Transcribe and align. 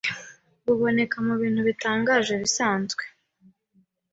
buboneka 0.65 1.15
mubintu 1.27 1.61
bitangaje 1.69 2.29
ibisanzwe 2.33 3.03